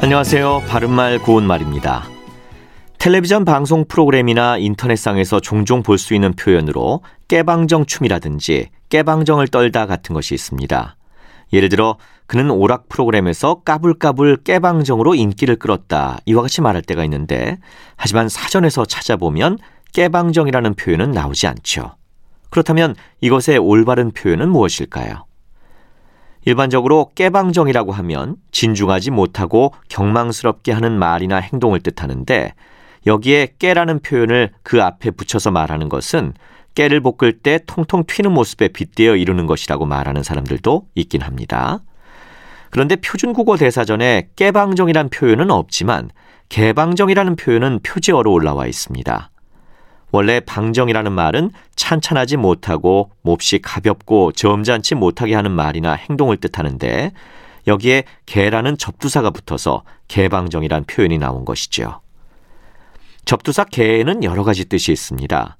안녕하세요. 0.00 0.62
바른말 0.68 1.18
고운말입니다. 1.18 2.04
텔레비전 2.98 3.44
방송 3.44 3.84
프로그램이나 3.86 4.56
인터넷상에서 4.58 5.40
종종 5.40 5.82
볼 5.82 5.98
수 5.98 6.14
있는 6.14 6.32
표현으로 6.34 7.02
깨방정 7.28 7.84
춤이라든지 7.86 8.68
깨방정을 8.90 9.48
떨다 9.48 9.86
같은 9.86 10.14
것이 10.14 10.34
있습니다. 10.34 10.96
예를 11.52 11.68
들어 11.68 11.96
그는 12.26 12.50
오락 12.50 12.88
프로그램에서 12.88 13.62
까불까불 13.64 14.38
깨방정으로 14.44 15.14
인기를 15.14 15.56
끌었다 15.56 16.18
이와 16.26 16.42
같이 16.42 16.60
말할 16.60 16.82
때가 16.82 17.02
있는데 17.04 17.58
하지만 17.96 18.28
사전에서 18.28 18.84
찾아보면 18.84 19.58
깨방정이라는 19.94 20.74
표현은 20.74 21.10
나오지 21.12 21.46
않죠. 21.46 21.96
그렇다면 22.50 22.94
이것의 23.20 23.58
올바른 23.58 24.10
표현은 24.12 24.48
무엇일까요? 24.50 25.27
일반적으로 26.48 27.10
깨방정이라고 27.14 27.92
하면 27.92 28.36
진중하지 28.52 29.10
못하고 29.10 29.74
경망스럽게 29.90 30.72
하는 30.72 30.98
말이나 30.98 31.36
행동을 31.36 31.80
뜻하는데 31.80 32.54
여기에 33.06 33.56
깨라는 33.58 34.00
표현을 34.00 34.52
그 34.62 34.82
앞에 34.82 35.10
붙여서 35.10 35.50
말하는 35.50 35.90
것은 35.90 36.32
깨를 36.74 37.02
볶을 37.02 37.34
때 37.40 37.60
통통 37.66 38.04
튀는 38.06 38.32
모습에 38.32 38.68
빗대어 38.68 39.16
이루는 39.16 39.44
것이라고 39.44 39.84
말하는 39.84 40.22
사람들도 40.22 40.86
있긴 40.94 41.20
합니다. 41.20 41.80
그런데 42.70 42.96
표준국어 42.96 43.58
대사전에 43.58 44.30
깨방정이란 44.36 45.10
표현은 45.10 45.50
없지만 45.50 46.08
개방정이라는 46.48 47.36
표현은 47.36 47.80
표지어로 47.82 48.32
올라와 48.32 48.66
있습니다. 48.66 49.30
원래 50.10 50.40
방정이라는 50.40 51.12
말은 51.12 51.50
찬찬하지 51.76 52.38
못하고 52.38 53.10
몹시 53.22 53.58
가볍고 53.58 54.32
점잖지 54.32 54.94
못하게 54.94 55.34
하는 55.34 55.50
말이나 55.50 55.92
행동을 55.92 56.38
뜻하는데 56.38 57.12
여기에 57.66 58.04
개라는 58.26 58.78
접두사가 58.78 59.30
붙어서 59.30 59.82
개방정이란 60.08 60.84
표현이 60.84 61.18
나온 61.18 61.44
것이죠. 61.44 62.00
접두사 63.26 63.64
개에는 63.64 64.24
여러 64.24 64.42
가지 64.42 64.64
뜻이 64.64 64.90
있습니다. 64.90 65.58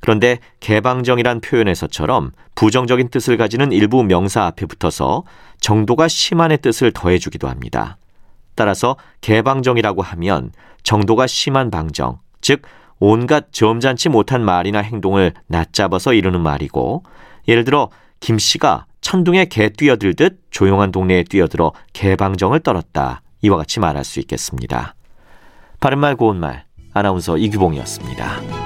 그런데 0.00 0.38
개방정이란 0.60 1.40
표현에서처럼 1.40 2.32
부정적인 2.54 3.08
뜻을 3.08 3.38
가지는 3.38 3.72
일부 3.72 4.04
명사 4.04 4.44
앞에 4.44 4.66
붙어서 4.66 5.24
정도가 5.60 6.08
심한의 6.08 6.58
뜻을 6.58 6.92
더해주기도 6.92 7.48
합니다. 7.48 7.96
따라서 8.54 8.96
개방정이라고 9.22 10.02
하면 10.02 10.52
정도가 10.82 11.26
심한 11.26 11.70
방정, 11.70 12.18
즉 12.42 12.62
온갖 12.98 13.52
점잖지 13.52 14.08
못한 14.08 14.44
말이나 14.44 14.80
행동을 14.80 15.32
낮잡아서 15.46 16.14
이루는 16.14 16.40
말이고 16.40 17.02
예를 17.48 17.64
들어 17.64 17.90
김 18.20 18.38
씨가 18.38 18.86
천둥에 19.00 19.44
개 19.46 19.68
뛰어들듯 19.68 20.40
조용한 20.50 20.90
동네에 20.90 21.24
뛰어들어 21.24 21.72
개방정을 21.92 22.60
떨었다. 22.60 23.22
이와 23.42 23.58
같이 23.58 23.78
말할 23.78 24.04
수 24.04 24.18
있겠습니다. 24.20 24.94
바른말 25.80 26.16
고운말 26.16 26.64
아나운서 26.92 27.36
이규봉이었습니다. 27.36 28.65